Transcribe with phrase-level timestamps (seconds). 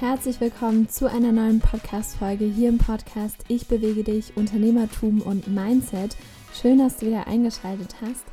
[0.00, 6.16] herzlich willkommen zu einer neuen Podcast-Folge hier im Podcast Ich bewege dich, Unternehmertum und Mindset.
[6.58, 8.24] Schön, dass du wieder eingeschaltet hast.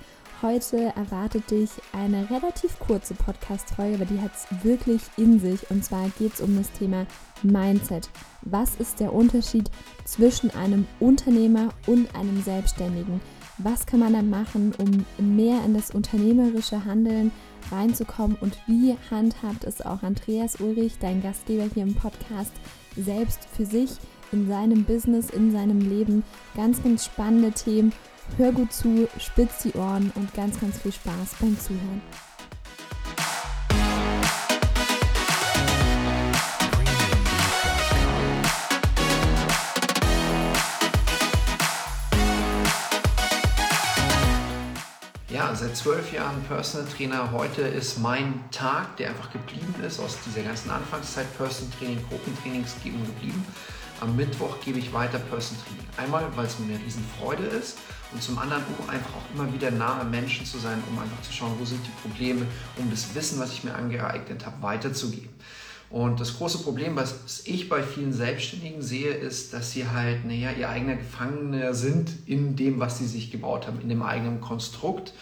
[0.41, 5.70] Heute erwartet dich eine relativ kurze Podcast-Folge, aber die hat es wirklich in sich.
[5.70, 7.05] Und zwar geht es um das Thema
[7.44, 8.09] Mindset.
[8.44, 9.70] Was ist der Unterschied
[10.05, 13.20] zwischen einem Unternehmer und einem Selbstständigen?
[13.58, 17.34] Was kann man da machen, um mehr in das unternehmerische Handeln
[17.71, 22.53] reinzukommen und wie handhabt es auch Andreas Ulrich, dein Gastgeber hier im Podcast,
[22.95, 23.91] selbst für sich
[24.31, 26.23] in seinem Business, in seinem Leben.
[26.55, 27.94] Ganz, ganz spannende Themen.
[28.38, 32.02] Hör gut zu, spitz die Ohren und ganz, ganz viel Spaß beim Zuhören.
[45.53, 47.31] Seit zwölf Jahren Personal Trainer.
[47.31, 52.75] Heute ist mein Tag, der einfach geblieben ist, aus dieser ganzen Anfangszeit Personal Training, Gruppentrainings
[52.83, 53.45] geben geblieben.
[54.02, 55.85] Am Mittwoch gebe ich weiter Personal Training.
[55.95, 57.77] Einmal, weil es mir eine Riesenfreude ist
[58.11, 61.31] und zum anderen, um einfach auch immer wieder nahe Menschen zu sein, um einfach zu
[61.31, 65.30] schauen, wo sind die Probleme, um das Wissen, was ich mir angeeignet habe, weiterzugeben.
[65.89, 70.52] Und das große Problem, was ich bei vielen Selbstständigen sehe, ist, dass sie halt, naja,
[70.52, 75.13] ihr eigener Gefangener sind in dem, was sie sich gebaut haben, in dem eigenen Konstrukt.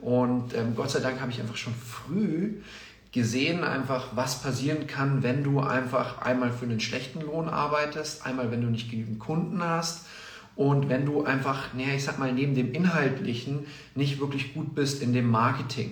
[0.00, 2.54] Und ähm, Gott sei Dank habe ich einfach schon früh
[3.12, 8.50] gesehen, einfach was passieren kann, wenn du einfach einmal für einen schlechten Lohn arbeitest, einmal
[8.50, 10.06] wenn du nicht genügend Kunden hast
[10.56, 15.02] und wenn du einfach, naja, ich sag mal, neben dem Inhaltlichen nicht wirklich gut bist
[15.02, 15.90] in dem Marketing.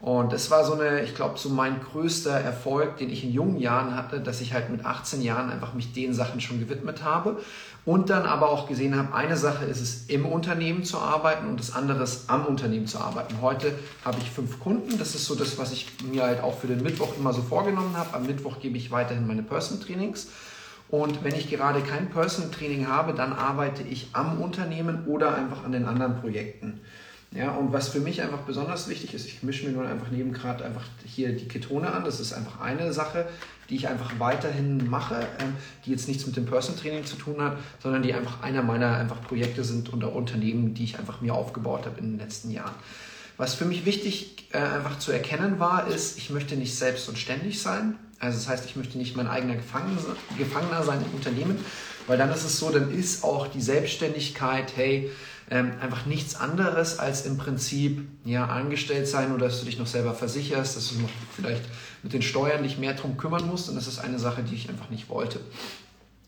[0.00, 3.58] Und das war so eine, ich glaube, so mein größter Erfolg, den ich in jungen
[3.58, 7.40] Jahren hatte, dass ich halt mit 18 Jahren einfach mich den Sachen schon gewidmet habe
[7.84, 11.58] und dann aber auch gesehen habe, eine Sache ist es, im Unternehmen zu arbeiten und
[11.58, 13.40] das andere ist, am Unternehmen zu arbeiten.
[13.42, 16.68] Heute habe ich fünf Kunden, das ist so das, was ich mir halt auch für
[16.68, 18.14] den Mittwoch immer so vorgenommen habe.
[18.14, 20.28] Am Mittwoch gebe ich weiterhin meine Personal Trainings.
[20.90, 25.64] Und wenn ich gerade kein Personal Training habe, dann arbeite ich am Unternehmen oder einfach
[25.64, 26.80] an den anderen Projekten.
[27.30, 30.32] Ja, und was für mich einfach besonders wichtig ist, ich mische mir nur einfach neben
[30.32, 32.04] gerade einfach hier die Ketone an.
[32.04, 33.26] Das ist einfach eine Sache,
[33.68, 35.52] die ich einfach weiterhin mache, ähm,
[35.84, 38.96] die jetzt nichts mit dem Person Training zu tun hat, sondern die einfach einer meiner
[38.96, 42.74] einfach Projekte sind oder Unternehmen, die ich einfach mir aufgebaut habe in den letzten Jahren.
[43.36, 47.18] Was für mich wichtig äh, einfach zu erkennen war, ist, ich möchte nicht selbst und
[47.18, 47.96] ständig sein.
[48.18, 51.58] Also das heißt, ich möchte nicht mein eigener Gefangener sein im Unternehmen,
[52.08, 55.10] weil dann ist es so, dann ist auch die Selbstständigkeit, hey,
[55.50, 59.86] ähm, einfach nichts anderes als im Prinzip ja, angestellt sein oder dass du dich noch
[59.86, 61.62] selber versicherst, dass du noch vielleicht
[62.02, 64.68] mit den Steuern dich mehr drum kümmern musst und das ist eine Sache, die ich
[64.68, 65.40] einfach nicht wollte.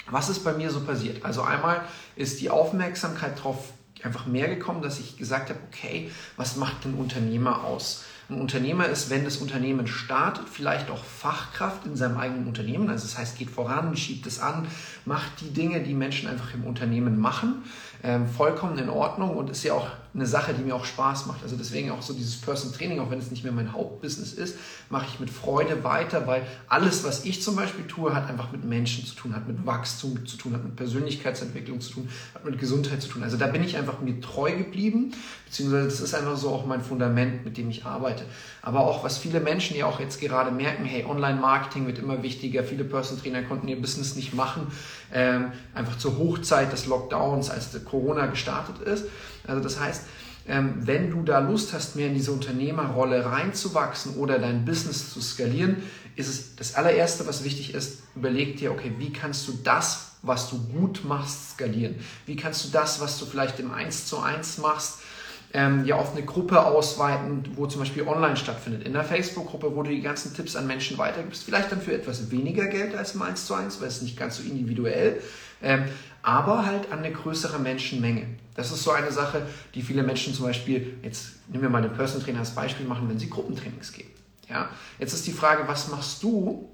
[0.08, 1.24] Was ist bei mir so passiert?
[1.24, 1.82] Also einmal
[2.16, 6.94] ist die Aufmerksamkeit darauf einfach mehr gekommen, dass ich gesagt habe, okay, was macht ein
[6.94, 8.04] Unternehmer aus?
[8.30, 12.88] Ein Unternehmer ist, wenn das Unternehmen startet, vielleicht auch Fachkraft in seinem eigenen Unternehmen.
[12.88, 14.68] Also das heißt, geht voran, schiebt es an,
[15.04, 17.64] macht die Dinge, die Menschen einfach im Unternehmen machen
[18.02, 21.42] ähm, vollkommen in Ordnung und ist ja auch eine Sache, die mir auch Spaß macht.
[21.42, 24.56] Also deswegen auch so dieses Person Training, auch wenn es nicht mehr mein Hauptbusiness ist,
[24.88, 28.64] mache ich mit Freude weiter, weil alles, was ich zum Beispiel tue, hat einfach mit
[28.64, 32.58] Menschen zu tun, hat mit Wachstum zu tun, hat mit Persönlichkeitsentwicklung zu tun, hat mit
[32.58, 33.22] Gesundheit zu tun.
[33.22, 35.12] Also da bin ich einfach mir treu geblieben,
[35.44, 38.19] beziehungsweise das ist einfach so auch mein Fundament, mit dem ich arbeite.
[38.62, 42.64] Aber auch was viele Menschen ja auch jetzt gerade merken, hey, Online-Marketing wird immer wichtiger,
[42.64, 44.66] viele Person Trainer konnten ihr Business nicht machen,
[45.12, 49.06] ähm, einfach zur Hochzeit des Lockdowns, als Corona gestartet ist.
[49.47, 50.03] Also das heißt,
[50.48, 55.20] ähm, wenn du da Lust hast, mehr in diese Unternehmerrolle reinzuwachsen oder dein Business zu
[55.20, 55.76] skalieren,
[56.16, 60.50] ist es das allererste, was wichtig ist, überleg dir, okay, wie kannst du das, was
[60.50, 61.97] du gut machst, skalieren?
[62.26, 64.98] Wie kannst du das, was du vielleicht im 1 zu 1 machst,
[65.53, 68.84] ähm, ja auf eine Gruppe ausweiten, wo zum Beispiel online stattfindet.
[68.84, 72.31] In der Facebook-Gruppe, wo du die ganzen Tipps an Menschen weitergibst, vielleicht dann für etwas
[72.31, 75.21] weniger Geld als im 1 zu 1, weil es nicht ganz so individuell,
[75.62, 75.84] ähm,
[76.22, 78.27] aber halt an eine größere Menschenmenge.
[78.55, 79.43] Das ist so eine Sache,
[79.75, 83.08] die viele Menschen zum Beispiel, jetzt nehmen wir mal den Personal Trainer als Beispiel machen,
[83.08, 84.11] wenn sie Gruppentrainings geben.
[84.49, 84.69] Ja?
[84.99, 86.69] Jetzt ist die Frage, was machst du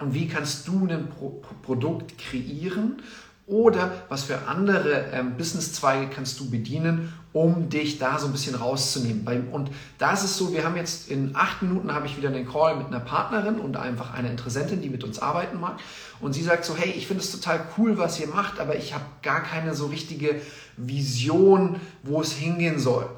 [0.00, 3.02] und wie kannst du ein Pro Produkt kreieren
[3.46, 8.56] oder was für andere ähm, Businesszweige kannst du bedienen, um dich da so ein bisschen
[8.56, 9.48] rauszunehmen.
[9.52, 12.48] Und da ist es so, wir haben jetzt in acht Minuten habe ich wieder einen
[12.48, 15.78] Call mit einer Partnerin und einfach einer Interessentin, die mit uns arbeiten mag.
[16.20, 18.94] Und sie sagt so, hey, ich finde es total cool, was ihr macht, aber ich
[18.94, 20.40] habe gar keine so richtige
[20.76, 23.08] Vision, wo es hingehen soll.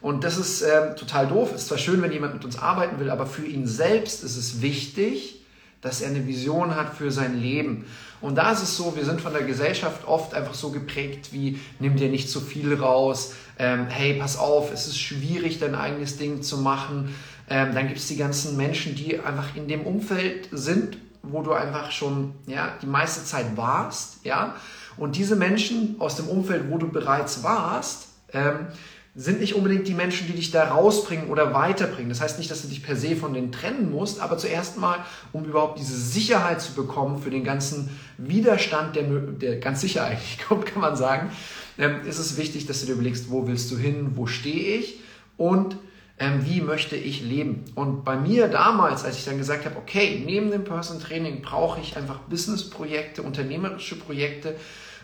[0.00, 1.54] Und das ist äh, total doof.
[1.54, 4.60] Ist zwar schön, wenn jemand mit uns arbeiten will, aber für ihn selbst ist es
[4.60, 5.41] wichtig,
[5.82, 7.84] dass er eine Vision hat für sein Leben.
[8.20, 11.58] Und da ist es so, wir sind von der Gesellschaft oft einfach so geprägt wie,
[11.80, 16.16] nimm dir nicht zu viel raus, ähm, hey, pass auf, es ist schwierig, dein eigenes
[16.16, 17.14] Ding zu machen.
[17.50, 21.52] Ähm, dann gibt es die ganzen Menschen, die einfach in dem Umfeld sind, wo du
[21.52, 24.54] einfach schon ja, die meiste Zeit warst, ja,
[24.96, 28.66] und diese Menschen aus dem Umfeld, wo du bereits warst, ähm,
[29.14, 32.08] sind nicht unbedingt die Menschen, die dich da rausbringen oder weiterbringen.
[32.08, 35.04] Das heißt nicht, dass du dich per se von denen trennen musst, aber zuerst mal,
[35.32, 40.38] um überhaupt diese Sicherheit zu bekommen für den ganzen Widerstand, der, der ganz sicher eigentlich
[40.46, 41.30] kommt, kann man sagen,
[41.78, 45.00] ähm, ist es wichtig, dass du dir überlegst, wo willst du hin, wo stehe ich
[45.36, 45.76] und
[46.18, 47.64] ähm, wie möchte ich leben.
[47.74, 51.80] Und bei mir damals, als ich dann gesagt habe, okay, neben dem Person Training brauche
[51.80, 54.56] ich einfach Business-Projekte, unternehmerische Projekte,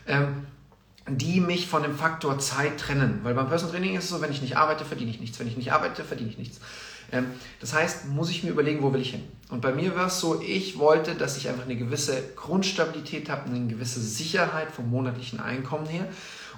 [0.06, 0.46] ähm,
[1.08, 3.20] die mich von dem Faktor Zeit trennen.
[3.22, 5.38] Weil beim Personal Training ist es so, wenn ich nicht arbeite, verdiene ich nichts.
[5.38, 6.60] Wenn ich nicht arbeite, verdiene ich nichts.
[7.10, 7.26] Ähm,
[7.60, 9.24] das heißt, muss ich mir überlegen, wo will ich hin.
[9.50, 13.48] Und bei mir war es so, ich wollte, dass ich einfach eine gewisse Grundstabilität habe,
[13.48, 16.06] eine gewisse Sicherheit vom monatlichen Einkommen her.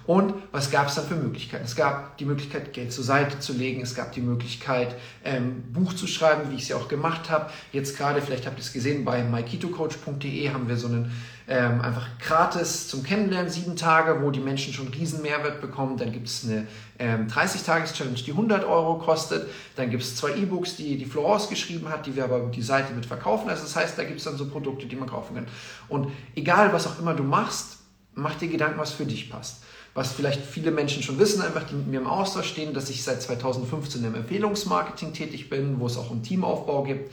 [0.07, 1.65] Und was gab es dann für Möglichkeiten?
[1.65, 3.81] Es gab die Möglichkeit, Geld zur Seite zu legen.
[3.81, 7.51] Es gab die Möglichkeit, ähm, Buch zu schreiben, wie ich es ja auch gemacht habe.
[7.73, 11.13] Jetzt gerade, vielleicht habt ihr es gesehen, bei mykitocoach.de haben wir so einen
[11.47, 15.97] ähm, einfach gratis zum Kennenlernen, sieben Tage, wo die Menschen schon riesen Mehrwert bekommen.
[15.97, 16.67] Dann gibt es eine
[16.99, 19.49] ähm, 30-Tages-Challenge, die 100 Euro kostet.
[19.77, 22.95] Dann gibt es zwei E-Books, die die Florence geschrieben hat, die wir aber die Seite
[22.95, 23.51] mit verkaufen.
[23.51, 25.47] Also das heißt, da gibt es dann so Produkte, die man kaufen kann.
[25.89, 27.79] Und egal, was auch immer du machst,
[28.15, 29.65] mach dir Gedanken, was für dich passt
[29.95, 33.03] was vielleicht viele Menschen schon wissen, einfach die mit mir im Austausch stehen, dass ich
[33.03, 37.13] seit 2015 im Empfehlungsmarketing tätig bin, wo es auch einen Teamaufbau gibt.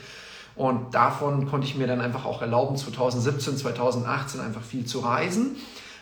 [0.55, 5.55] Und davon konnte ich mir dann einfach auch erlauben, 2017, 2018 einfach viel zu reisen.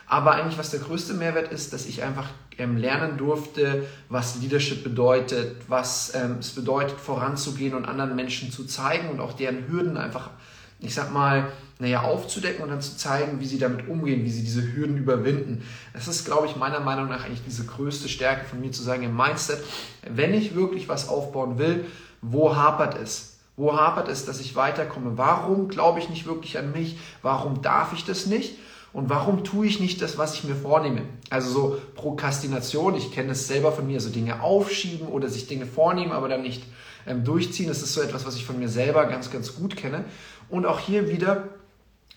[0.07, 4.83] Aber eigentlich, was der größte Mehrwert ist, dass ich einfach ähm, lernen durfte, was Leadership
[4.83, 9.97] bedeutet, was ähm, es bedeutet, voranzugehen und anderen Menschen zu zeigen und auch deren Hürden
[9.97, 10.29] einfach,
[10.85, 14.43] ich sag mal, naja, aufzudecken und dann zu zeigen, wie sie damit umgehen, wie sie
[14.43, 15.63] diese Hürden überwinden.
[15.93, 19.03] Das ist, glaube ich, meiner Meinung nach eigentlich diese größte Stärke von mir zu sagen
[19.03, 19.59] im Mindset,
[20.09, 21.85] wenn ich wirklich was aufbauen will,
[22.21, 23.37] wo hapert es?
[23.57, 25.17] Wo hapert es, dass ich weiterkomme?
[25.17, 26.97] Warum glaube ich nicht wirklich an mich?
[27.21, 28.55] Warum darf ich das nicht?
[28.91, 31.01] Und warum tue ich nicht das, was ich mir vornehme?
[31.29, 35.65] Also so Prokrastination, ich kenne es selber von mir, so Dinge aufschieben oder sich Dinge
[35.65, 36.63] vornehmen, aber dann nicht
[37.05, 37.67] ähm, durchziehen.
[37.67, 40.05] Das ist so etwas, was ich von mir selber ganz, ganz gut kenne.
[40.49, 41.49] Und auch hier wieder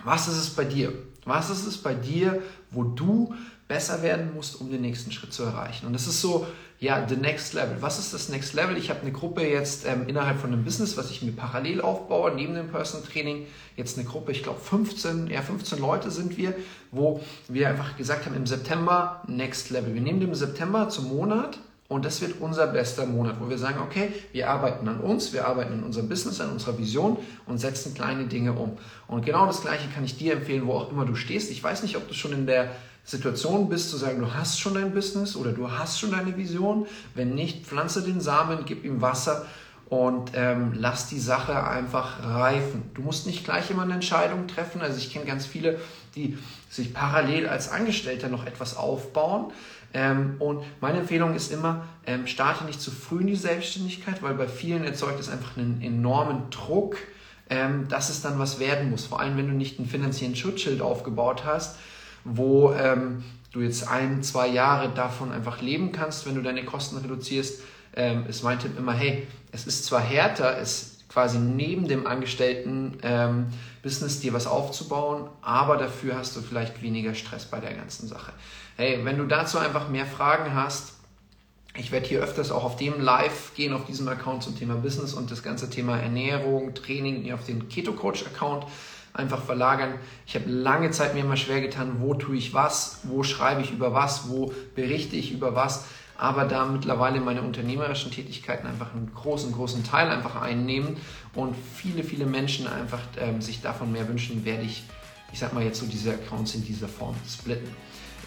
[0.04, 0.92] was ist es bei dir?
[1.24, 3.34] Was ist es bei dir, wo du
[3.66, 5.86] besser werden musst, um den nächsten Schritt zu erreichen?
[5.86, 6.46] Und das ist so,
[6.78, 7.76] ja, the next level.
[7.80, 8.76] Was ist das next level?
[8.76, 12.32] Ich habe eine Gruppe jetzt ähm, innerhalb von einem Business, was ich mir parallel aufbaue,
[12.32, 13.46] neben dem Personal Training,
[13.76, 16.54] jetzt eine Gruppe, ich glaube 15, ja 15 Leute sind wir,
[16.92, 19.92] wo wir einfach gesagt haben, im September next level.
[19.92, 21.58] Wir nehmen den September zum Monat
[21.88, 25.48] und das wird unser bester Monat, wo wir sagen, okay, wir arbeiten an uns, wir
[25.48, 28.76] arbeiten in unserem Business, an unserer Vision und setzen kleine Dinge um.
[29.06, 31.50] Und genau das Gleiche kann ich dir empfehlen, wo auch immer du stehst.
[31.50, 32.72] Ich weiß nicht, ob du schon in der
[33.04, 36.86] Situation bist, zu sagen, du hast schon dein Business oder du hast schon deine Vision.
[37.14, 39.46] Wenn nicht, pflanze den Samen, gib ihm Wasser
[39.88, 42.90] und ähm, lass die Sache einfach reifen.
[42.92, 44.82] Du musst nicht gleich immer eine Entscheidung treffen.
[44.82, 45.80] Also ich kenne ganz viele,
[46.14, 46.36] die
[46.68, 49.52] sich parallel als Angestellter noch etwas aufbauen
[49.94, 54.34] ähm, und meine Empfehlung ist immer, ähm, starte nicht zu früh in die Selbstständigkeit, weil
[54.34, 56.98] bei vielen erzeugt es einfach einen enormen Druck,
[57.48, 59.06] ähm, dass es dann was werden muss.
[59.06, 61.78] Vor allem, wenn du nicht einen finanziellen Schutzschild aufgebaut hast,
[62.24, 66.98] wo ähm, du jetzt ein, zwei Jahre davon einfach leben kannst, wenn du deine Kosten
[66.98, 67.62] reduzierst,
[67.96, 72.98] ähm, ist mein Tipp immer, hey, es ist zwar härter, es quasi neben dem Angestellten
[73.02, 73.46] ähm,
[73.82, 78.32] Business dir was aufzubauen, aber dafür hast du vielleicht weniger Stress bei der ganzen Sache.
[78.76, 80.92] Hey, wenn du dazu einfach mehr Fragen hast,
[81.76, 85.14] ich werde hier öfters auch auf dem Live gehen, auf diesem Account zum Thema Business
[85.14, 88.66] und das ganze Thema Ernährung, Training auf den Keto Coach Account
[89.12, 89.94] einfach verlagern.
[90.26, 93.72] Ich habe lange Zeit mir immer schwer getan, wo tue ich was, wo schreibe ich
[93.72, 95.84] über was, wo berichte ich über was.
[96.18, 100.96] Aber da mittlerweile meine unternehmerischen Tätigkeiten einfach einen großen, großen Teil einfach einnehmen
[101.32, 104.82] und viele, viele Menschen einfach ähm, sich davon mehr wünschen, werde ich,
[105.32, 107.70] ich sag mal jetzt so diese Accounts in dieser Form splitten.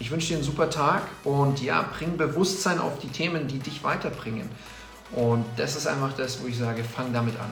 [0.00, 3.84] Ich wünsche dir einen super Tag und ja, bring Bewusstsein auf die Themen, die dich
[3.84, 4.48] weiterbringen.
[5.12, 7.50] Und das ist einfach das, wo ich sage, fang damit an.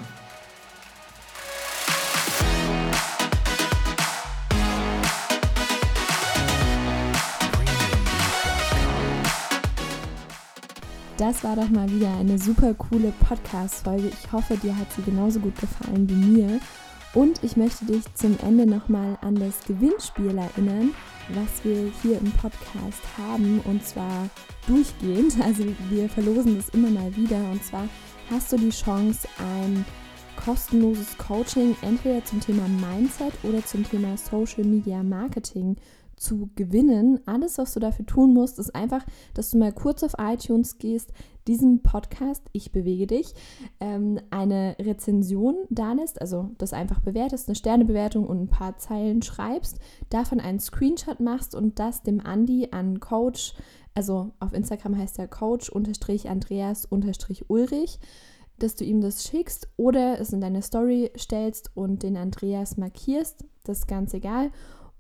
[11.21, 14.09] Das war doch mal wieder eine super coole Podcast-Folge.
[14.09, 16.61] Ich hoffe, dir hat sie genauso gut gefallen wie mir.
[17.13, 20.95] Und ich möchte dich zum Ende nochmal an das Gewinnspiel erinnern
[21.35, 24.29] was wir hier im Podcast haben und zwar
[24.67, 25.37] durchgehend.
[25.45, 27.87] Also wir verlosen das immer mal wieder und zwar
[28.31, 29.85] hast du die Chance, ein
[30.43, 35.77] kostenloses Coaching entweder zum Thema Mindset oder zum Thema Social Media Marketing
[36.21, 37.19] zu gewinnen.
[37.27, 41.13] Alles, was du dafür tun musst, ist einfach, dass du mal kurz auf iTunes gehst,
[41.49, 43.33] diesem Podcast, ich bewege dich,
[43.81, 49.23] ähm, eine Rezension da lässt, also das einfach bewertest, eine Sternebewertung und ein paar Zeilen
[49.23, 49.79] schreibst,
[50.11, 53.55] davon einen Screenshot machst und das dem Andi an Coach,
[53.95, 57.99] also auf Instagram heißt er Coach-Andreas-Ulrich,
[58.59, 63.47] dass du ihm das schickst oder es in deine Story stellst und den Andreas markierst,
[63.65, 64.51] das ist ganz egal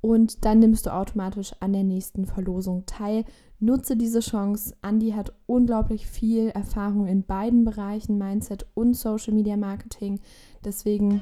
[0.00, 3.24] und dann nimmst du automatisch an der nächsten Verlosung teil.
[3.58, 4.74] Nutze diese Chance.
[4.82, 10.20] Andy hat unglaublich viel Erfahrung in beiden Bereichen, Mindset und Social Media Marketing.
[10.64, 11.20] Deswegen,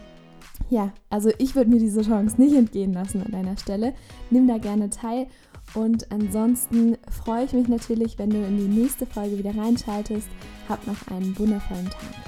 [0.71, 3.95] ja, also ich würde mir diese Chance nicht entgehen lassen an deiner Stelle.
[4.31, 5.27] Nimm da gerne teil.
[5.75, 10.29] Und ansonsten freue ich mich natürlich, wenn du in die nächste Folge wieder reinschaltest.
[10.69, 12.28] Hab noch einen wundervollen Tag.